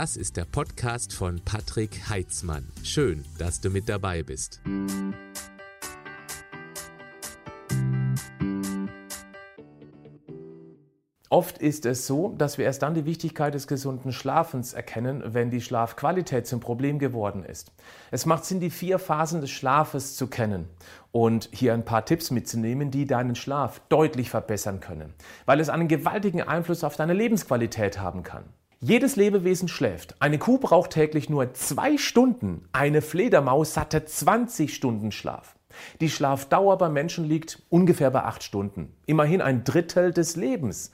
[0.00, 2.66] Das ist der Podcast von Patrick Heitzmann.
[2.82, 4.62] Schön, dass du mit dabei bist.
[11.28, 15.50] Oft ist es so, dass wir erst dann die Wichtigkeit des gesunden Schlafens erkennen, wenn
[15.50, 17.70] die Schlafqualität zum Problem geworden ist.
[18.10, 20.66] Es macht Sinn, die vier Phasen des Schlafes zu kennen
[21.12, 25.12] und hier ein paar Tipps mitzunehmen, die deinen Schlaf deutlich verbessern können,
[25.44, 28.44] weil es einen gewaltigen Einfluss auf deine Lebensqualität haben kann.
[28.82, 30.16] Jedes Lebewesen schläft.
[30.20, 35.54] Eine Kuh braucht täglich nur zwei Stunden, eine Fledermaus satte 20 Stunden Schlaf.
[36.00, 38.96] Die Schlafdauer beim Menschen liegt ungefähr bei acht Stunden.
[39.04, 40.92] Immerhin ein Drittel des Lebens.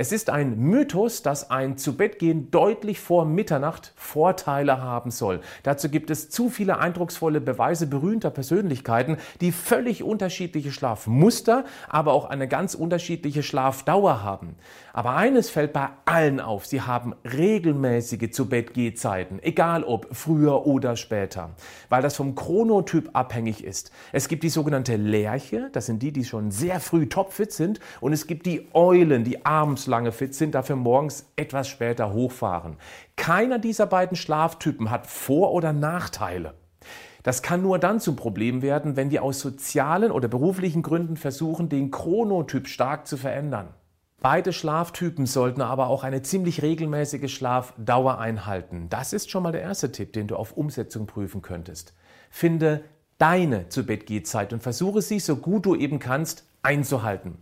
[0.00, 5.40] Es ist ein Mythos, dass ein Zubettgehen deutlich vor Mitternacht Vorteile haben soll.
[5.64, 12.26] Dazu gibt es zu viele eindrucksvolle Beweise berühmter Persönlichkeiten, die völlig unterschiedliche Schlafmuster, aber auch
[12.26, 14.54] eine ganz unterschiedliche Schlafdauer haben.
[14.92, 21.50] Aber eines fällt bei allen auf, sie haben regelmäßige Zubettgehzeiten, egal ob früher oder später,
[21.88, 23.90] weil das vom Chronotyp abhängig ist.
[24.12, 28.12] Es gibt die sogenannte Lerche, das sind die, die schon sehr früh topfit sind, und
[28.12, 32.76] es gibt die Eulen, die abends lange fit sind, dafür morgens etwas später hochfahren.
[33.16, 36.54] Keiner dieser beiden Schlaftypen hat Vor- oder Nachteile.
[37.22, 41.68] Das kann nur dann zum Problem werden, wenn wir aus sozialen oder beruflichen Gründen versuchen,
[41.68, 43.74] den Chronotyp stark zu verändern.
[44.20, 48.88] Beide Schlaftypen sollten aber auch eine ziemlich regelmäßige Schlafdauer einhalten.
[48.88, 51.94] Das ist schon mal der erste Tipp, den du auf Umsetzung prüfen könntest.
[52.30, 52.82] Finde
[53.18, 57.38] deine Zu-Bett-Gehzeit und versuche sie, so gut du eben kannst, einzuhalten.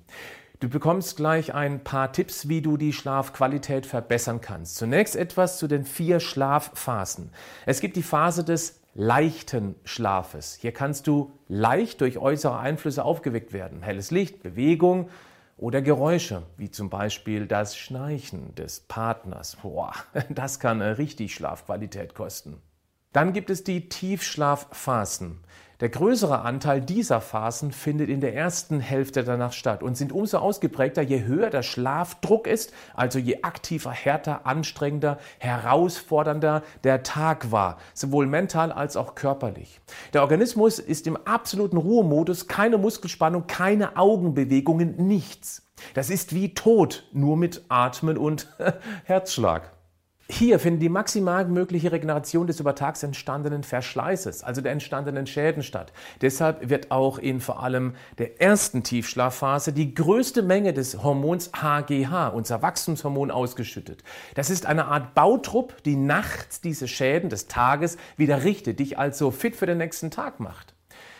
[0.59, 4.77] Du bekommst gleich ein paar Tipps, wie du die Schlafqualität verbessern kannst.
[4.77, 7.31] Zunächst etwas zu den vier Schlafphasen.
[7.67, 10.55] Es gibt die Phase des leichten Schlafes.
[10.59, 13.83] Hier kannst du leicht durch äußere Einflüsse aufgeweckt werden.
[13.83, 15.11] Helles Licht, Bewegung
[15.59, 19.59] oder Geräusche, wie zum Beispiel das Schnarchen des Partners.
[19.61, 19.93] Boah,
[20.31, 22.63] das kann richtig Schlafqualität kosten.
[23.13, 25.41] Dann gibt es die Tiefschlafphasen.
[25.81, 30.11] Der größere Anteil dieser Phasen findet in der ersten Hälfte der Nacht statt und sind
[30.11, 37.53] umso ausgeprägter, je höher der Schlafdruck ist, also je aktiver, härter, anstrengender, herausfordernder der Tag
[37.53, 39.81] war, sowohl mental als auch körperlich.
[40.15, 45.63] Der Organismus ist im absoluten Ruhemodus, keine Muskelspannung, keine Augenbewegungen, nichts.
[45.93, 48.49] Das ist wie tot, nur mit Atmen und
[49.05, 49.76] Herzschlag.
[50.29, 55.63] Hier findet die maximal mögliche Regeneration des über Tags entstandenen Verschleißes, also der entstandenen Schäden
[55.63, 55.93] statt.
[56.21, 62.29] Deshalb wird auch in vor allem der ersten Tiefschlafphase die größte Menge des Hormons HGH,
[62.29, 64.03] unser Wachstumshormon, ausgeschüttet.
[64.35, 69.31] Das ist eine Art Bautrupp, die nachts diese Schäden des Tages wieder richtet, dich also
[69.31, 70.75] fit für den nächsten Tag macht.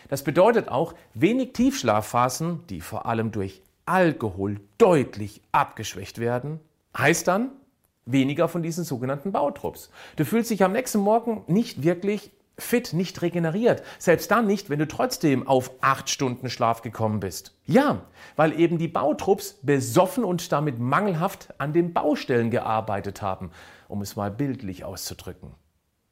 [0.09, 6.59] Das bedeutet auch, wenig Tiefschlafphasen, die vor allem durch Alkohol deutlich abgeschwächt werden,
[6.97, 7.51] heißt dann,
[8.11, 9.89] weniger von diesen sogenannten Bautrupps.
[10.15, 13.83] Du fühlst dich am nächsten Morgen nicht wirklich fit, nicht regeneriert.
[13.99, 17.55] Selbst dann nicht, wenn du trotzdem auf acht Stunden Schlaf gekommen bist.
[17.65, 18.01] Ja,
[18.35, 23.51] weil eben die Bautrupps besoffen und damit mangelhaft an den Baustellen gearbeitet haben,
[23.87, 25.51] um es mal bildlich auszudrücken.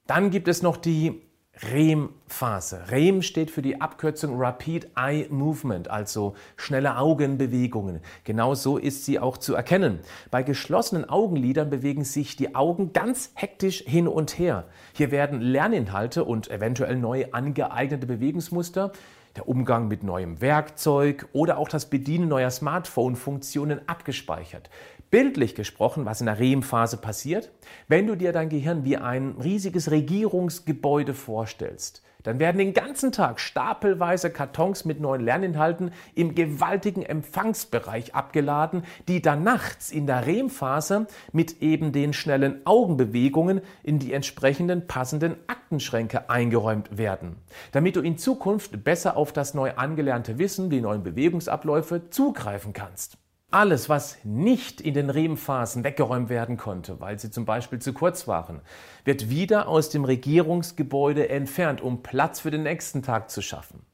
[0.05, 1.23] Dann gibt es noch die
[1.63, 2.89] REM-Phase.
[2.89, 8.01] REM steht für die Abkürzung Rapid Eye Movement, also schnelle Augenbewegungen.
[8.25, 9.99] Genau so ist sie auch zu erkennen.
[10.31, 14.65] Bei geschlossenen Augenlidern bewegen sich die Augen ganz hektisch hin und her.
[14.93, 18.91] Hier werden Lerninhalte und eventuell neu angeeignete Bewegungsmuster
[19.35, 24.69] der Umgang mit neuem Werkzeug oder auch das Bedienen neuer Smartphone-Funktionen abgespeichert.
[25.11, 27.51] Bildlich gesprochen, was in der REM-Phase passiert,
[27.87, 33.39] wenn du dir dein Gehirn wie ein riesiges Regierungsgebäude vorstellst, dann werden den ganzen Tag
[33.39, 41.07] stapelweise Kartons mit neuen Lerninhalten im gewaltigen Empfangsbereich abgeladen, die dann nachts in der REM-Phase
[41.31, 47.37] mit eben den schnellen Augenbewegungen in die entsprechenden passenden Aktenschränke eingeräumt werden,
[47.71, 53.17] damit du in Zukunft besser auf das neu angelernte Wissen, die neuen Bewegungsabläufe zugreifen kannst.
[53.51, 58.27] Alles, was nicht in den REM-Phasen weggeräumt werden konnte, weil sie zum Beispiel zu kurz
[58.27, 58.61] waren,
[59.05, 63.85] wird wieder aus dem Regierungsgebäude entfernt, um Platz für den nächsten Tag zu schaffen.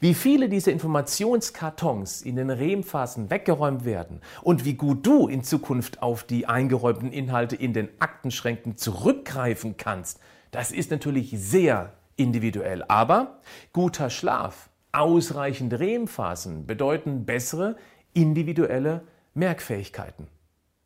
[0.00, 6.02] Wie viele dieser Informationskartons in den REM-Phasen weggeräumt werden und wie gut du in Zukunft
[6.02, 10.20] auf die eingeräumten Inhalte in den Aktenschränken zurückgreifen kannst,
[10.50, 12.84] das ist natürlich sehr individuell.
[12.88, 13.40] Aber
[13.72, 17.76] guter Schlaf, ausreichend REM-Phasen bedeuten bessere,
[18.14, 19.02] individuelle
[19.34, 20.28] Merkfähigkeiten.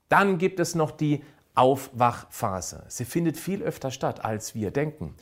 [0.08, 1.25] Dann gibt es noch die
[1.55, 2.84] Aufwachphase.
[2.88, 5.14] Sie findet viel öfter statt, als wir denken,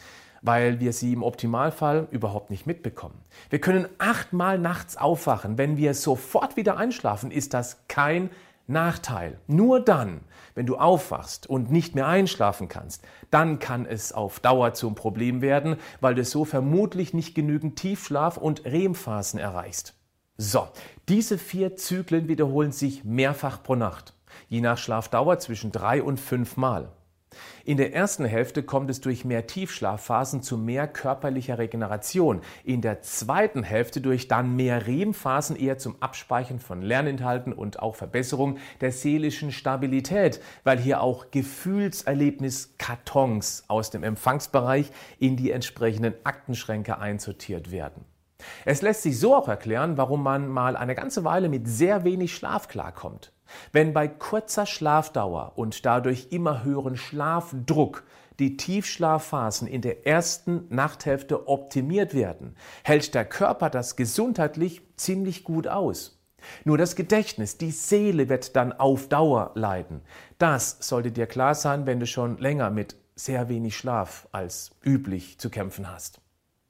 [0.43, 3.19] weil wir sie im Optimalfall überhaupt nicht mitbekommen.
[3.51, 5.57] Wir können achtmal nachts aufwachen.
[5.57, 8.31] Wenn wir sofort wieder einschlafen, ist das kein
[8.67, 9.39] Nachteil.
[9.47, 10.21] Nur dann,
[10.55, 15.41] wenn du aufwachst und nicht mehr einschlafen kannst, dann kann es auf Dauer zum Problem
[15.41, 19.95] werden, weil du so vermutlich nicht genügend Tiefschlaf und REM-Phasen erreichst.
[20.37, 20.67] So,
[21.09, 24.15] diese vier Zyklen wiederholen sich mehrfach pro Nacht,
[24.49, 26.91] je nach Schlafdauer zwischen drei und fünf Mal.
[27.65, 32.41] In der ersten Hälfte kommt es durch mehr Tiefschlafphasen zu mehr körperlicher Regeneration.
[32.63, 37.97] In der zweiten Hälfte durch dann mehr REM-Phasen eher zum Abspeichern von Lerninhalten und auch
[37.97, 46.99] Verbesserung der seelischen Stabilität, weil hier auch Gefühlserlebniskartons aus dem Empfangsbereich in die entsprechenden Aktenschränke
[46.99, 48.05] einsortiert werden.
[48.65, 52.35] Es lässt sich so auch erklären, warum man mal eine ganze Weile mit sehr wenig
[52.35, 53.33] Schlaf klarkommt.
[53.73, 58.05] Wenn bei kurzer Schlafdauer und dadurch immer höheren Schlafdruck
[58.39, 65.69] die Tiefschlafphasen in der ersten Nachthälfte optimiert werden, hält der Körper das gesundheitlich ziemlich gut
[65.69, 66.21] aus.
[66.65, 70.03] Nur das Gedächtnis, die Seele wird dann auf Dauer leiden.
[70.39, 75.39] Das sollte dir klar sein, wenn du schon länger mit sehr wenig Schlaf als üblich
[75.39, 76.21] zu kämpfen hast.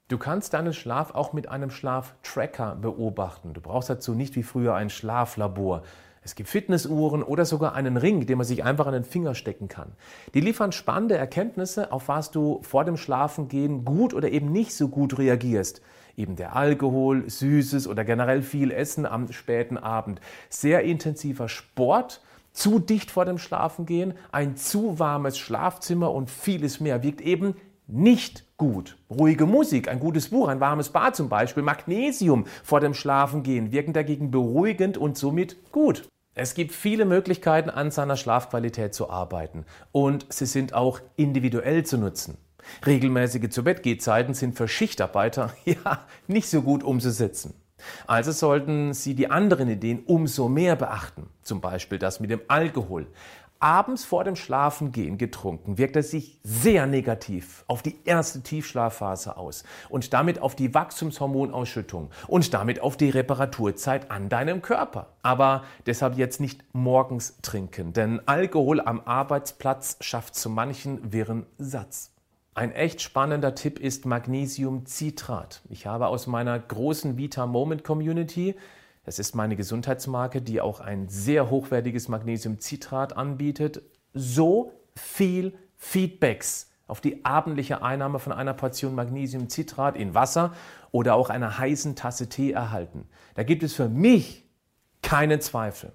[0.07, 3.55] Du kannst deinen Schlaf auch mit einem Schlaftracker beobachten.
[3.55, 5.81] Du brauchst dazu nicht wie früher ein Schlaflabor.
[6.21, 9.67] Es gibt Fitnessuhren oder sogar einen Ring, den man sich einfach an den Finger stecken
[9.67, 9.93] kann.
[10.35, 14.89] Die liefern spannende Erkenntnisse, auf was du vor dem Schlafengehen gut oder eben nicht so
[14.89, 15.81] gut reagierst.
[16.15, 20.21] Eben der Alkohol, Süßes oder generell viel Essen am späten Abend.
[20.49, 22.21] Sehr intensiver Sport,
[22.51, 27.55] zu dicht vor dem Schlafengehen, ein zu warmes Schlafzimmer und vieles mehr wirkt eben
[27.87, 28.97] nicht gut.
[29.09, 33.93] Ruhige Musik, ein gutes Buch, ein warmes Bad zum Beispiel, Magnesium vor dem Schlafengehen wirken
[33.93, 36.07] dagegen beruhigend und somit gut.
[36.33, 41.97] Es gibt viele Möglichkeiten, an seiner Schlafqualität zu arbeiten und sie sind auch individuell zu
[41.97, 42.37] nutzen.
[42.85, 47.53] Regelmäßige Zu-Bett-Gehzeiten sind für Schichtarbeiter ja nicht so gut umzusetzen.
[48.07, 53.07] Also sollten Sie die anderen Ideen umso mehr beachten, zum Beispiel das mit dem Alkohol
[53.59, 59.63] abends vor dem Schlafengehen getrunken, wirkt er sich sehr negativ auf die erste Tiefschlafphase aus
[59.89, 65.07] und damit auf die Wachstumshormonausschüttung und damit auf die Reparaturzeit an deinem Körper.
[65.21, 72.11] Aber deshalb jetzt nicht morgens trinken, denn Alkohol am Arbeitsplatz schafft zu manchen wirren Satz.
[72.53, 75.61] Ein echt spannender Tipp ist Magnesiumcitrat.
[75.69, 78.55] Ich habe aus meiner großen Vita Moment Community
[79.05, 83.83] das ist meine Gesundheitsmarke, die auch ein sehr hochwertiges Magnesiumcitrat anbietet.
[84.13, 90.53] So viel Feedbacks auf die abendliche Einnahme von einer Portion Magnesiumcitrat in Wasser
[90.91, 93.07] oder auch einer heißen Tasse Tee erhalten.
[93.35, 94.43] Da gibt es für mich
[95.01, 95.91] keinen Zweifel.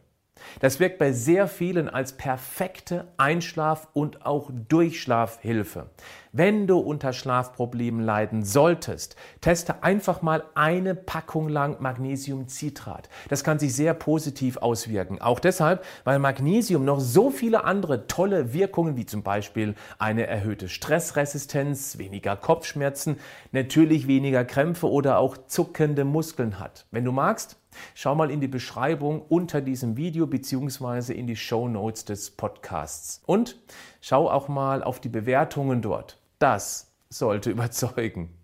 [0.60, 5.90] Das wirkt bei sehr vielen als perfekte Einschlaf- und auch Durchschlafhilfe.
[6.32, 13.08] Wenn du unter Schlafproblemen leiden solltest, teste einfach mal eine Packung lang Magnesiumcitrat.
[13.28, 15.20] Das kann sich sehr positiv auswirken.
[15.20, 20.68] Auch deshalb, weil Magnesium noch so viele andere tolle Wirkungen wie zum Beispiel eine erhöhte
[20.68, 23.16] Stressresistenz, weniger Kopfschmerzen,
[23.50, 26.86] natürlich weniger Krämpfe oder auch zuckende Muskeln hat.
[26.92, 27.56] Wenn du magst,
[27.94, 31.12] Schau mal in die Beschreibung unter diesem Video bzw.
[31.12, 33.22] in die Show Notes des Podcasts.
[33.26, 33.60] Und
[34.00, 36.19] schau auch mal auf die Bewertungen dort.
[36.40, 38.36] Das sollte überzeugen.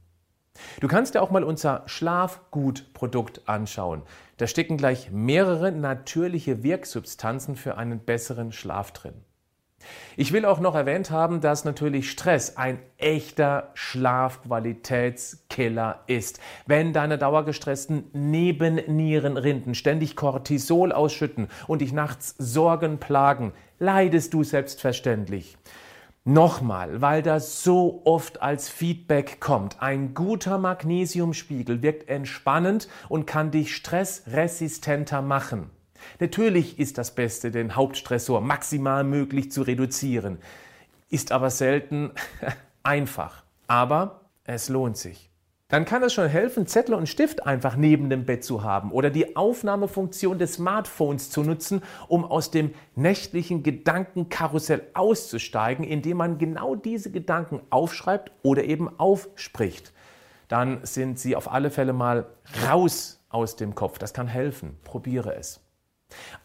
[0.81, 4.03] Du kannst dir auch mal unser Schlafgutprodukt anschauen.
[4.37, 9.15] Da stecken gleich mehrere natürliche Wirksubstanzen für einen besseren Schlaf drin.
[10.17, 16.41] Ich will auch noch erwähnt haben, dass natürlich Stress ein echter Schlafqualitätskiller ist.
[16.67, 25.57] Wenn deine dauergestressten Nebennierenrinden ständig Cortisol ausschütten und dich nachts Sorgen plagen, leidest du selbstverständlich.
[26.29, 29.81] Nochmal, weil das so oft als Feedback kommt.
[29.81, 35.71] Ein guter Magnesiumspiegel wirkt entspannend und kann dich stressresistenter machen.
[36.19, 40.39] Natürlich ist das Beste, den Hauptstressor maximal möglich zu reduzieren,
[41.11, 42.11] ist aber selten
[42.83, 43.45] einfach.
[43.69, 45.31] Aber es lohnt sich.
[45.69, 49.11] Dann kann es schon helfen, Zettel und Stift einfach neben dem Bett zu haben oder
[49.11, 56.77] die Aufnahmefunktion des Smartphones zu nutzen, um aus dem nächtlichen Gedankenkarussell auszusteigen, indem man genau
[56.77, 59.93] diese Gedanken aufschreibt oder eben aufspricht.
[60.47, 62.27] Dann sind sie auf alle Fälle mal
[62.69, 63.99] raus aus dem Kopf.
[63.99, 64.79] Das kann helfen.
[64.85, 65.66] Probiere es.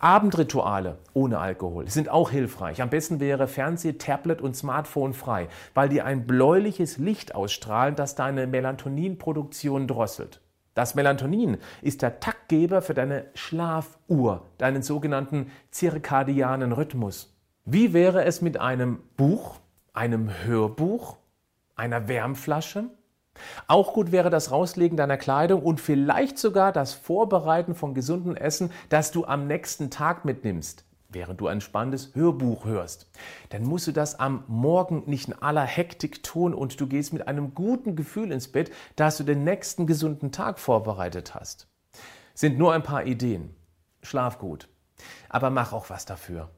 [0.01, 2.81] Abendrituale ohne Alkohol sind auch hilfreich.
[2.81, 8.15] Am besten wäre Fernseh, Tablet und Smartphone frei, weil die ein bläuliches Licht ausstrahlen, das
[8.15, 10.41] deine Melatoninproduktion drosselt.
[10.73, 17.37] Das Melatonin ist der Taktgeber für deine Schlafuhr, deinen sogenannten zirkadianen Rhythmus.
[17.65, 19.59] Wie wäre es mit einem Buch,
[19.93, 21.17] einem Hörbuch,
[21.75, 22.85] einer Wärmflasche?
[23.67, 28.71] Auch gut wäre das Rauslegen deiner Kleidung und vielleicht sogar das Vorbereiten von gesundem Essen,
[28.89, 30.85] das du am nächsten Tag mitnimmst.
[31.13, 33.09] während du ein spannendes Hörbuch hörst,
[33.49, 37.27] dann musst du das am Morgen nicht in aller Hektik tun und du gehst mit
[37.27, 41.67] einem guten Gefühl ins Bett, dass du den nächsten gesunden Tag vorbereitet hast.
[42.33, 43.53] Sind nur ein paar Ideen.
[44.01, 44.69] Schlaf gut,
[45.27, 46.49] aber mach auch was dafür.